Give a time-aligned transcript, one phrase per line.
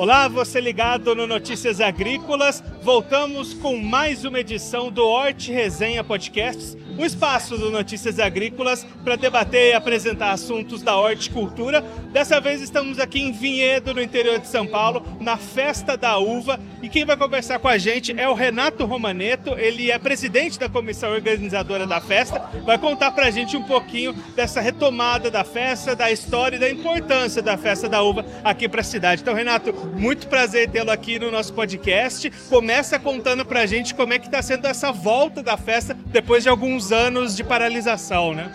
[0.00, 2.64] Olá, você ligado no Notícias Agrícolas.
[2.82, 9.16] Voltamos com mais uma edição do Horte Resenha Podcasts, um espaço do Notícias Agrícolas para
[9.16, 11.84] debater e apresentar assuntos da horticultura.
[12.12, 16.58] Dessa vez estamos aqui em Vinhedo, no interior de São Paulo, na Festa da Uva.
[16.82, 20.66] E quem vai conversar com a gente é o Renato Romaneto, ele é presidente da
[20.66, 22.40] comissão organizadora da festa.
[22.64, 26.70] Vai contar para a gente um pouquinho dessa retomada da festa, da história e da
[26.70, 29.20] importância da Festa da Uva aqui para a cidade.
[29.20, 32.30] Então, Renato, muito prazer tê-lo aqui no nosso podcast.
[32.48, 36.42] Começa contando para a gente como é que está sendo essa volta da festa depois
[36.42, 38.52] de alguns anos de paralisação, né?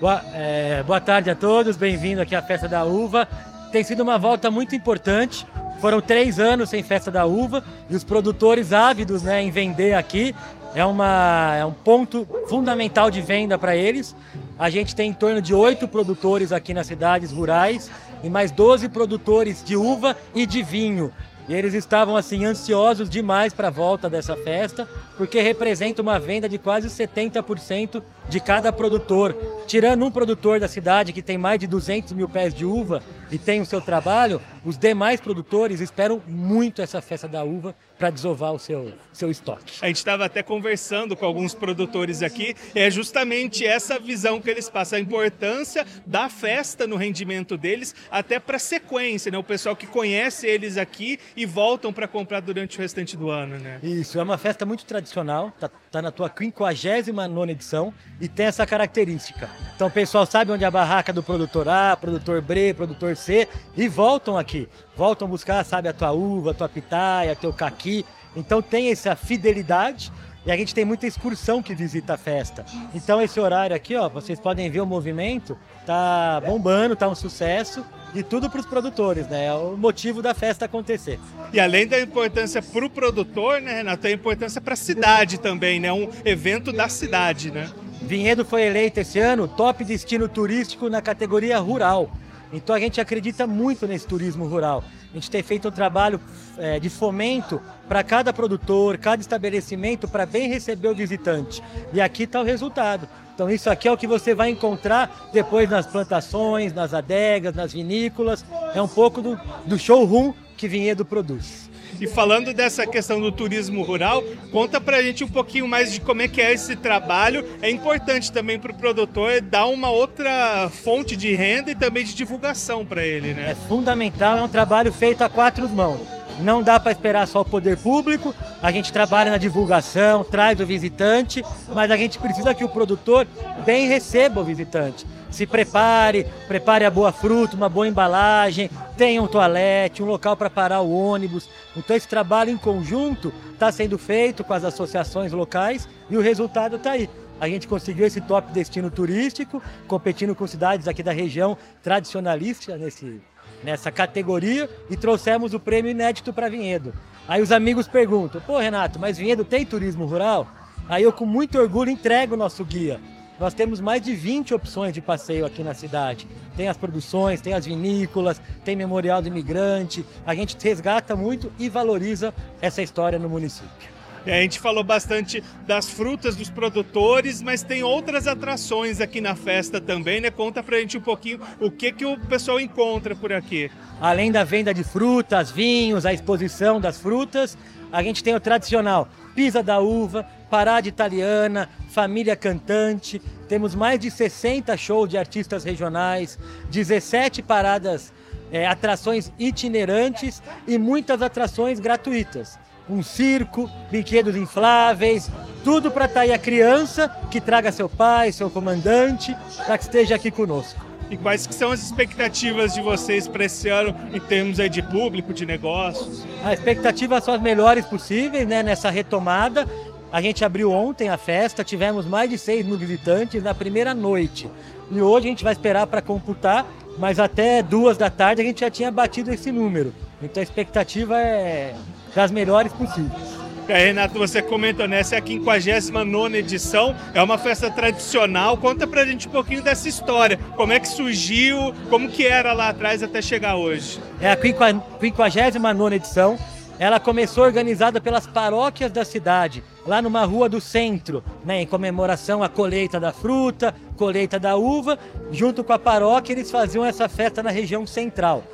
[0.00, 3.26] Boa, é, boa tarde a todos, bem-vindo aqui à Festa da Uva.
[3.72, 5.46] Tem sido uma volta muito importante.
[5.80, 10.34] Foram três anos sem Festa da Uva e os produtores ávidos né, em vender aqui
[10.74, 14.14] é, uma, é um ponto fundamental de venda para eles.
[14.58, 17.88] A gente tem em torno de oito produtores aqui nas cidades rurais
[18.24, 21.12] e mais 12 produtores de uva e de vinho.
[21.48, 26.46] E eles estavam assim ansiosos demais para a volta dessa festa, porque representa uma venda
[26.46, 29.34] de quase 70% de cada produtor.
[29.66, 33.00] Tirando um produtor da cidade que tem mais de 200 mil pés de uva
[33.30, 38.10] e tem o seu trabalho, os demais produtores esperam muito essa festa da uva para
[38.10, 39.78] desovar o seu, seu estoque.
[39.80, 44.68] A gente estava até conversando com alguns produtores aqui, é justamente essa visão que eles
[44.68, 49.38] passam, a importância da festa no rendimento deles, até para sequência, né?
[49.38, 53.58] O pessoal que conhece eles aqui e voltam para comprar durante o restante do ano,
[53.58, 53.80] né?
[53.82, 58.66] Isso, é uma festa muito tradicional, tá, tá na tua 59 edição e tem essa
[58.66, 59.48] característica.
[59.74, 63.48] Então o pessoal sabe onde é a barraca do produtor A, produtor B, produtor C
[63.74, 64.57] e voltam aqui
[64.96, 68.04] voltam buscar, sabe, a tua uva, a tua pitaia, teu caqui.
[68.34, 70.10] Então tem essa fidelidade
[70.46, 72.64] e a gente tem muita excursão que visita a festa.
[72.94, 77.84] Então esse horário aqui, ó, vocês podem ver o movimento, tá bombando, tá um sucesso
[78.14, 79.46] e tudo para os produtores, né?
[79.46, 81.20] É o motivo da festa acontecer.
[81.52, 85.78] E além da importância para o produtor, né, Renato, tem importância para a cidade também,
[85.78, 85.92] né?
[85.92, 87.70] Um evento da cidade, né?
[88.00, 92.10] Vinhedo foi eleito esse ano top destino turístico na categoria rural.
[92.52, 94.82] Então a gente acredita muito nesse turismo rural.
[95.10, 96.20] A gente tem feito um trabalho
[96.56, 101.62] é, de fomento para cada produtor, cada estabelecimento, para bem receber o visitante.
[101.92, 103.08] E aqui está o resultado.
[103.34, 107.72] Então isso aqui é o que você vai encontrar depois nas plantações, nas adegas, nas
[107.72, 108.44] vinícolas.
[108.74, 111.67] É um pouco do, do showroom que Vinhedo produz.
[112.00, 114.22] E falando dessa questão do turismo rural,
[114.52, 117.44] conta pra gente um pouquinho mais de como é que é esse trabalho.
[117.60, 122.14] É importante também para o produtor dar uma outra fonte de renda e também de
[122.14, 123.50] divulgação para ele, né?
[123.50, 126.17] É fundamental, é um trabalho feito a quatro mãos.
[126.40, 130.66] Não dá para esperar só o poder público, a gente trabalha na divulgação, traz o
[130.66, 131.42] visitante,
[131.74, 133.26] mas a gente precisa que o produtor
[133.64, 139.26] bem receba o visitante se prepare, prepare a boa fruta, uma boa embalagem, tenha um
[139.26, 141.48] toalete, um local para parar o ônibus.
[141.76, 146.76] Então esse trabalho em conjunto está sendo feito com as associações locais e o resultado
[146.76, 147.08] está aí.
[147.40, 153.20] A gente conseguiu esse top destino turístico, competindo com cidades aqui da região tradicionalista nesse,
[153.62, 156.92] nessa categoria e trouxemos o prêmio inédito para Vinhedo.
[157.26, 160.46] Aí os amigos perguntam: pô, Renato, mas Vinhedo tem turismo rural?
[160.88, 162.98] Aí eu, com muito orgulho, entrego o nosso guia.
[163.38, 166.26] Nós temos mais de 20 opções de passeio aqui na cidade.
[166.56, 170.04] Tem as produções, tem as vinícolas, tem Memorial do Imigrante.
[170.26, 173.97] A gente resgata muito e valoriza essa história no município.
[174.26, 179.80] A gente falou bastante das frutas dos produtores, mas tem outras atrações aqui na festa
[179.80, 180.30] também, né?
[180.30, 183.70] Conta pra gente um pouquinho o que, que o pessoal encontra por aqui.
[184.00, 187.56] Além da venda de frutas, vinhos, a exposição das frutas,
[187.90, 193.22] a gente tem o tradicional Pisa da Uva, Parada Italiana, Família Cantante.
[193.48, 196.38] Temos mais de 60 shows de artistas regionais,
[196.70, 198.12] 17 paradas,
[198.50, 202.58] é, atrações itinerantes e muitas atrações gratuitas.
[202.88, 205.30] Um circo, brinquedos infláveis,
[205.62, 209.36] tudo para estar aí a criança que traga seu pai, seu comandante,
[209.66, 210.88] para que esteja aqui conosco.
[211.10, 214.82] E quais que são as expectativas de vocês para esse ano em termos aí de
[214.82, 216.24] público, de negócios?
[216.44, 219.66] As expectativas são as melhores possíveis né, nessa retomada.
[220.12, 224.50] A gente abriu ontem a festa, tivemos mais de 6 mil visitantes na primeira noite.
[224.90, 226.66] E hoje a gente vai esperar para computar,
[226.98, 229.94] mas até duas da tarde a gente já tinha batido esse número.
[230.22, 231.74] Então a expectativa é
[232.14, 233.38] das melhores possíveis.
[233.68, 238.56] É, Renato, você comentou nessa é a 59 edição, é uma festa tradicional.
[238.56, 240.38] Conta pra gente um pouquinho dessa história.
[240.56, 244.00] Como é que surgiu, como que era lá atrás até chegar hoje?
[244.22, 246.38] É a 59 edição.
[246.78, 252.42] Ela começou organizada pelas paróquias da cidade, lá numa rua do centro, né, em comemoração
[252.42, 254.96] à colheita da fruta, colheita da uva.
[255.32, 258.44] Junto com a paróquia, eles faziam essa festa na região central.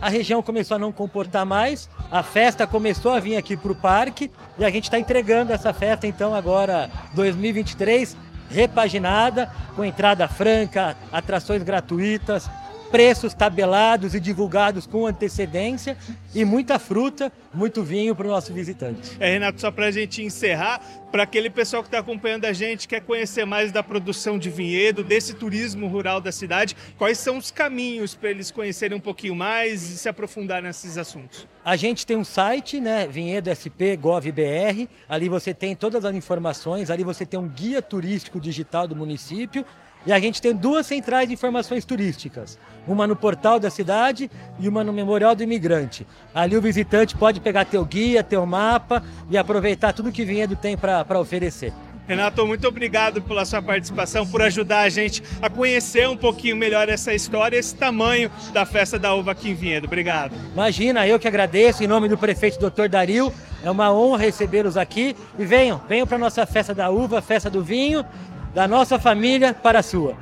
[0.00, 3.74] a região começou a não comportar mais, a festa começou a vir aqui para o
[3.74, 8.14] parque e a gente está entregando essa festa então agora 2023
[8.50, 12.50] repaginada, com entrada franca, atrações gratuitas,
[12.94, 15.96] preços tabelados e divulgados com antecedência
[16.32, 19.16] e muita fruta, muito vinho para o nosso visitante.
[19.18, 20.80] É, Renato, só para a gente encerrar,
[21.10, 25.02] para aquele pessoal que está acompanhando a gente, quer conhecer mais da produção de vinhedo,
[25.02, 29.90] desse turismo rural da cidade, quais são os caminhos para eles conhecerem um pouquinho mais
[29.90, 31.48] e se aprofundar nesses assuntos?
[31.64, 36.90] A gente tem um site, né, Vinhedo SP GovBR, ali você tem todas as informações,
[36.90, 39.66] ali você tem um guia turístico digital do município
[40.06, 44.68] e a gente tem duas centrais de informações turísticas, uma no portal da cidade e
[44.68, 46.06] uma no Memorial do Imigrante.
[46.34, 50.76] Ali o visitante pode pegar teu guia, teu mapa e aproveitar tudo que Vinhedo tem
[50.76, 51.72] para oferecer.
[52.06, 56.86] Renato, muito obrigado pela sua participação, por ajudar a gente a conhecer um pouquinho melhor
[56.90, 59.86] essa história, esse tamanho da festa da uva aqui em Vinhedo.
[59.86, 60.34] Obrigado.
[60.52, 62.88] Imagina, eu que agradeço, em nome do prefeito Dr.
[62.88, 65.16] Dario, é uma honra recebê-los aqui.
[65.38, 68.04] E venham, venham para a nossa festa da uva, festa do vinho
[68.54, 70.16] da nossa família para a sua.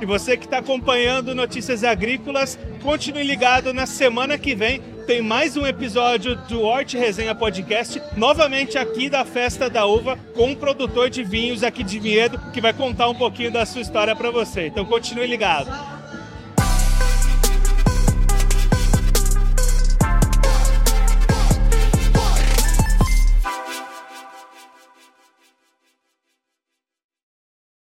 [0.00, 4.80] E você que está acompanhando Notícias Agrícolas, continue ligado na semana que vem.
[5.06, 10.50] Tem mais um episódio do Horte Resenha Podcast, novamente aqui da Festa da Uva, com
[10.50, 14.14] um produtor de vinhos aqui de Vinhedo, que vai contar um pouquinho da sua história
[14.14, 14.68] para você.
[14.68, 16.01] Então continue ligado.